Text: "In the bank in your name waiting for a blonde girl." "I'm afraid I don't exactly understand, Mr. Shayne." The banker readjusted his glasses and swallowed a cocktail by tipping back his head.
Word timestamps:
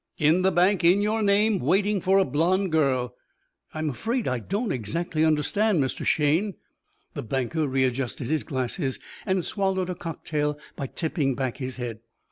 "In 0.17 0.41
the 0.41 0.51
bank 0.51 0.83
in 0.83 1.03
your 1.03 1.21
name 1.21 1.59
waiting 1.59 2.01
for 2.01 2.17
a 2.17 2.25
blonde 2.25 2.71
girl." 2.71 3.13
"I'm 3.71 3.91
afraid 3.91 4.27
I 4.27 4.39
don't 4.39 4.71
exactly 4.71 5.23
understand, 5.23 5.79
Mr. 5.79 6.03
Shayne." 6.03 6.55
The 7.13 7.21
banker 7.21 7.67
readjusted 7.67 8.25
his 8.25 8.41
glasses 8.41 8.97
and 9.27 9.45
swallowed 9.45 9.91
a 9.91 9.93
cocktail 9.95 10.57
by 10.75 10.87
tipping 10.87 11.35
back 11.35 11.57
his 11.57 11.77
head. 11.77 11.99